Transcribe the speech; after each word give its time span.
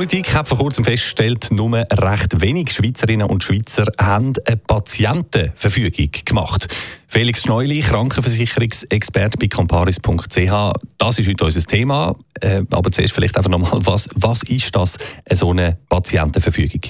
Politik 0.00 0.34
hat 0.34 0.48
vor 0.48 0.56
kurzem 0.56 0.82
festgestellt, 0.82 1.48
nur 1.50 1.76
recht 1.92 2.40
wenig 2.40 2.72
Schweizerinnen 2.72 3.28
und 3.28 3.44
Schweizer 3.44 3.84
haben 3.98 4.32
eine 4.46 4.56
Patientenverfügung 4.56 6.10
gemacht. 6.24 6.68
Felix 7.06 7.42
Schneuli, 7.42 7.80
Krankenversicherungsexperte 7.80 9.36
bei 9.36 9.48
comparis.ch. 9.48 10.72
Das 10.96 11.18
ist 11.18 11.28
heute 11.28 11.44
unser 11.44 11.60
Thema. 11.64 12.16
Äh, 12.40 12.62
aber 12.70 12.90
zuerst 12.90 13.12
vielleicht 13.12 13.36
einfach 13.36 13.50
nochmal, 13.50 13.78
was, 13.84 14.08
was 14.14 14.42
ist 14.44 14.74
das, 14.74 14.96
so 15.30 15.50
eine 15.50 15.76
Patientenverfügung? 15.90 16.80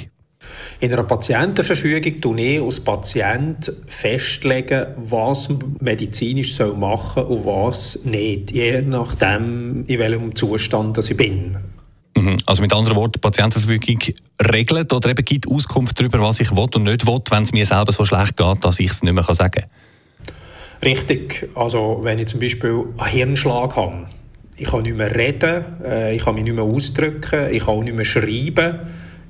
In 0.79 0.92
einer 0.92 1.03
Patientenverfügung 1.03 2.20
tun 2.20 2.39
ich 2.39 2.62
als 2.62 2.79
Patient 2.79 3.73
festlegen, 3.89 4.87
was 4.98 5.48
medizinisch 5.81 6.55
soll 6.55 6.75
machen 6.75 7.25
und 7.25 7.45
was 7.45 8.05
nicht, 8.05 8.53
je 8.53 8.83
nachdem, 8.83 9.84
in 9.89 9.98
welchem 9.98 10.33
Zustand 10.37 10.97
ich 10.98 11.17
bin. 11.17 11.56
Mhm. 12.16 12.37
Also 12.46 12.62
mit 12.62 12.73
anderen 12.73 12.96
Worten, 12.96 13.12
die 13.12 13.19
Patientenverfügung 13.19 13.98
regelt 14.52 14.92
oder 14.92 15.10
eben 15.10 15.24
gibt 15.24 15.50
Auskunft 15.50 15.98
darüber, 15.98 16.20
was 16.20 16.41
ich 16.41 16.50
will 16.50 16.69
und 16.74 16.84
nicht 16.84 17.06
will, 17.06 17.20
wenn 17.30 17.42
es 17.42 17.52
mir 17.52 17.64
selber 17.64 17.92
so 17.92 18.05
schlecht 18.05 18.36
geht, 18.36 18.64
dass 18.64 18.80
ich 18.80 18.91
es 18.91 19.02
nicht 19.02 19.12
mehr 19.12 19.24
sagen 19.24 19.62
kann. 19.62 19.70
Richtig. 20.83 21.48
Also 21.55 22.00
wenn 22.02 22.19
ich 22.19 22.28
zum 22.28 22.41
Beispiel 22.41 22.84
einen 22.98 23.10
Hirnschlag 23.10 23.77
habe, 23.77 24.06
ich 24.56 24.66
kann 24.69 24.83
nicht 24.83 24.96
mehr 24.96 25.14
reden, 25.14 25.64
äh, 25.84 26.16
ich 26.16 26.24
kann 26.24 26.34
mich 26.34 26.45
nicht 26.45 26.55
mehr 26.55 26.64
ausdrücken, 26.64 27.52
ich 27.52 27.64
kann 27.64 27.74
auch 27.74 27.83
nicht 27.83 27.96
mehr 27.96 28.05
schreiben, 28.05 28.80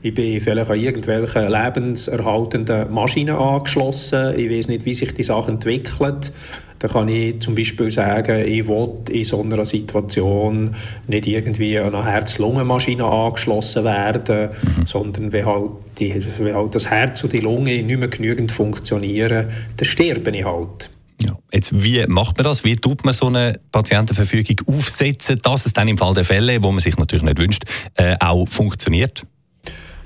ich 0.03 0.15
bin 0.15 0.41
vielleicht 0.41 0.71
an 0.71 0.81
irgendwelche 0.81 1.47
lebenserhaltenden 1.47 2.91
Maschinen 2.91 3.37
angeschlossen. 3.37 4.39
Ich 4.39 4.51
weiß 4.51 4.69
nicht, 4.69 4.87
wie 4.87 4.95
sich 4.95 5.13
die 5.13 5.23
Sache 5.23 5.51
entwickelt. 5.51 6.33
Da 6.81 6.89
kann 6.89 7.09
ich 7.09 7.39
zum 7.41 7.55
Beispiel 7.55 7.91
sagen, 7.91 8.43
ich 8.47 8.67
will 8.67 8.89
in 9.11 9.25
so 9.25 9.43
einer 9.43 9.67
Situation 9.67 10.75
nicht 11.07 11.27
irgendwie 11.27 11.79
an 11.79 11.95
eine 11.95 12.07
Herz-Lungen-Maschine 12.07 13.05
angeschlossen 13.05 13.85
werden, 13.85 14.49
mhm. 14.63 14.87
sondern 14.87 15.31
wenn 15.31 15.45
halt, 15.45 15.71
die, 15.99 16.25
wenn 16.39 16.55
halt 16.55 16.75
das 16.75 16.89
Herz 16.89 17.23
und 17.23 17.35
die 17.35 17.39
Lunge 17.39 17.83
nicht 17.83 17.99
mehr 17.99 18.09
genügend 18.09 18.51
funktionieren, 18.51 19.49
dann 19.77 19.85
sterbe 19.85 20.31
ich 20.31 20.45
halt. 20.45 20.89
Ja. 21.23 21.37
Jetzt, 21.53 21.85
wie 21.85 22.03
macht 22.07 22.39
man 22.39 22.45
das? 22.45 22.65
Wie 22.65 22.77
tut 22.77 23.05
man 23.05 23.13
so 23.13 23.27
eine 23.27 23.61
Patientenverfügung 23.73 24.57
aufsetzen, 24.75 25.39
dass 25.43 25.67
es 25.67 25.75
dann 25.75 25.87
im 25.87 25.99
Fall 25.99 26.15
der 26.15 26.25
Fälle, 26.25 26.63
wo 26.63 26.71
man 26.71 26.81
sich 26.81 26.97
natürlich 26.97 27.25
nicht 27.25 27.39
wünscht, 27.39 27.65
äh, 27.97 28.17
auch 28.21 28.49
funktioniert? 28.49 29.27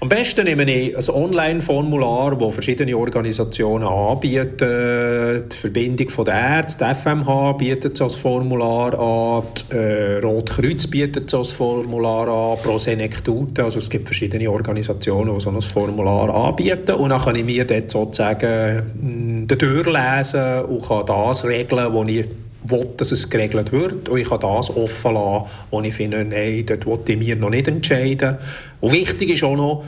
Am 0.04 0.10
besten 0.10 0.44
nehme 0.44 0.70
ich 0.70 0.94
ein 0.94 1.14
Online-Formular, 1.14 2.36
das 2.36 2.52
verschiedene 2.52 2.94
Organisationen 2.94 3.88
anbieten. 3.88 5.48
Die 5.50 5.56
Verbindung 5.56 6.24
der 6.26 6.34
Ärzte, 6.34 6.84
die 6.84 6.94
FMH 6.94 7.52
bietet 7.52 7.96
so 7.96 8.04
ein 8.04 8.10
Formular 8.10 8.92
an, 9.00 9.44
die 9.72 9.74
äh, 9.74 10.18
Rotkreuz 10.18 10.86
bietet 10.88 11.30
so 11.30 11.38
ein 11.38 11.46
Formular 11.46 12.28
an, 12.28 12.62
Prosenectute, 12.62 13.64
also 13.64 13.78
es 13.78 13.88
gibt 13.88 14.06
verschiedene 14.06 14.50
Organisationen, 14.50 15.36
die 15.36 15.40
so 15.40 15.48
ein 15.48 15.62
Formular 15.62 16.28
anbieten. 16.48 16.96
Und 16.96 17.08
dann 17.08 17.22
kann 17.22 17.36
ich 17.36 17.44
mir 17.46 17.64
dort 17.64 17.90
sozusagen 17.90 18.82
hm, 19.00 19.48
durchlesen 19.48 20.64
und 20.66 20.86
kann 20.86 21.06
das 21.06 21.46
regeln, 21.46 21.94
was 21.94 22.08
ich 22.08 22.26
will, 22.64 22.86
dass 22.96 23.12
es 23.12 23.28
geregelt 23.30 23.72
wird. 23.72 24.08
Und 24.08 24.18
ich 24.18 24.28
kann 24.28 24.40
das 24.40 24.70
offen 24.70 25.14
lassen, 25.14 25.44
wo 25.70 25.80
ich 25.82 25.94
finde, 25.94 26.24
nein, 26.24 26.64
dort 26.66 26.86
will 26.86 26.98
ich 27.06 27.18
mir 27.18 27.36
noch 27.36 27.50
nicht 27.50 27.68
entscheiden. 27.68 28.36
Und 28.80 28.92
wichtig 28.92 29.30
ist 29.30 29.44
auch 29.44 29.56
noch, 29.56 29.84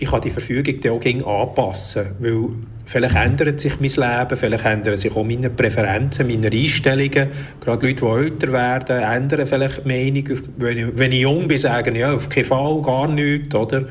ich 0.00 0.10
kann 0.10 0.22
die 0.22 0.30
Verfügung 0.30 0.80
dann 0.80 1.24
auch 1.24 1.48
anpassen, 1.48 2.06
weil 2.20 2.48
vielleicht 2.86 3.14
ändert 3.14 3.60
sich 3.60 3.78
mein 3.80 3.90
Leben, 3.90 4.36
vielleicht 4.36 4.64
ändern 4.64 4.96
sich 4.96 5.14
auch 5.14 5.24
meine 5.24 5.50
Präferenzen, 5.50 6.26
meine 6.26 6.46
Einstellungen. 6.46 7.28
Gerade 7.60 7.86
Leute, 7.86 8.06
die 8.06 8.24
älter 8.24 8.52
werden, 8.52 9.02
ändern 9.02 9.46
vielleicht 9.46 9.84
die 9.84 9.88
Meinung. 9.88 10.40
Wenn 10.56 10.78
ich, 10.78 10.86
wenn 10.94 11.12
ich 11.12 11.20
jung 11.20 11.46
bin, 11.46 11.58
sagen 11.58 11.96
ja, 11.96 12.14
auf 12.14 12.30
keinen 12.30 12.44
Fall, 12.44 12.80
gar 12.80 13.08
nichts, 13.08 13.54
oder? 13.54 13.84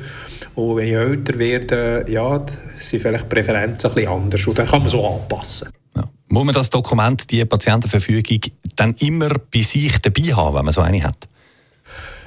Und 0.56 0.76
wenn 0.76 0.88
ich 0.88 0.94
älter 0.94 1.38
werde, 1.38 2.04
ja, 2.08 2.44
sind 2.76 3.00
vielleicht 3.00 3.28
Präferenzen 3.28 3.90
ein 3.90 3.94
bisschen 3.94 4.10
anders 4.10 4.46
und 4.48 4.58
dann 4.58 4.66
kann 4.66 4.80
man 4.80 4.88
so 4.88 5.06
anpassen. 5.06 5.68
Muss 6.32 6.44
man 6.44 6.54
das 6.54 6.70
Dokument, 6.70 7.28
die 7.32 7.44
Patientenverfügung, 7.44 8.38
dann 8.76 8.94
immer 9.00 9.30
bei 9.52 9.62
sich 9.62 9.98
dabei 9.98 10.32
haben, 10.32 10.54
wenn 10.54 10.64
man 10.64 10.72
so 10.72 10.80
eine 10.80 11.02
hat? 11.02 11.26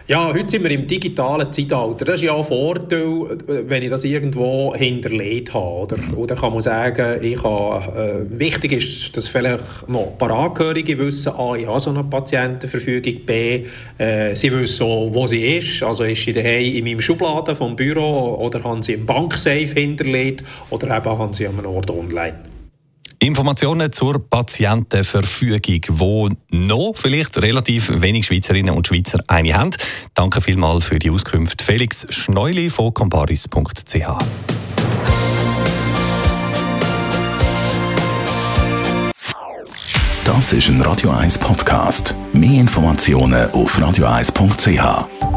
Ja, 0.08 0.28
heute 0.34 0.50
sind 0.50 0.64
wir 0.66 0.72
im 0.72 0.86
digitalen 0.86 1.54
Zeitalter. 1.54 2.04
Das 2.04 2.16
ist 2.16 2.24
ja 2.24 2.36
ein 2.36 2.44
Vorteil, 2.44 3.38
wenn 3.48 3.82
ich 3.82 3.90
das 3.90 4.04
irgendwo 4.04 4.76
hinterlegt 4.76 5.54
habe. 5.54 5.66
Oder, 5.66 5.98
mhm. 5.98 6.18
oder 6.18 6.36
kann 6.36 6.52
man 6.52 6.62
sagen, 6.62 7.24
ich 7.24 7.42
habe, 7.42 8.28
äh, 8.28 8.40
wichtig 8.40 8.74
ist, 8.74 9.16
dass 9.16 9.30
vielleicht 9.30 9.88
noch 9.88 10.12
ein 10.12 10.18
paar 10.18 10.32
Angehörige 10.32 11.00
wissen, 11.00 11.32
A, 11.38 11.56
ich 11.56 11.66
habe 11.66 11.80
so 11.80 11.92
eine 11.92 12.04
Patientenverfügung, 12.04 13.26
B, 13.26 13.64
äh, 13.98 14.36
sie 14.36 14.52
wissen 14.52 14.84
auch, 14.84 15.14
wo 15.14 15.28
sie 15.28 15.56
ist. 15.56 15.82
Also 15.82 16.04
ist 16.04 16.22
sie 16.22 16.34
daheim 16.34 16.76
in 16.76 16.84
meinem 16.84 17.00
Schubladen 17.00 17.56
vom 17.56 17.78
Büro 17.78 18.36
oder 18.36 18.62
haben 18.66 18.84
sie 18.84 18.96
im 18.96 19.06
Banksafe 19.06 19.80
hinterlegt 19.80 20.44
oder 20.72 20.94
eben 20.98 21.18
haben 21.18 21.32
sie 21.32 21.48
an 21.48 21.58
einem 21.58 21.68
Ort 21.68 21.90
online. 21.90 22.53
Informationen 23.24 23.90
zur 23.94 24.20
Patientenverfügung, 24.20 25.82
wo 25.90 26.30
noch 26.50 26.94
vielleicht 26.96 27.42
relativ 27.42 27.90
wenig 28.02 28.26
Schweizerinnen 28.26 28.76
und 28.76 28.86
Schweizer 28.86 29.20
eine 29.28 29.54
haben. 29.54 29.72
Danke 30.14 30.42
vielmals 30.42 30.86
für 30.86 31.00
die 31.00 31.10
Auskunft. 31.10 31.62
Felix 31.62 32.06
Schneuli 32.10 32.70
von 32.70 32.94
comparis.ch. 32.94 33.96
Das 40.26 40.52
ist 40.52 40.68
ein 40.68 40.82
Radio 40.82 41.12
1 41.12 41.38
Podcast. 41.38 42.16
Mehr 42.34 42.60
Informationen 42.60 43.50
auf 43.52 43.78
radio1.ch. 43.78 45.33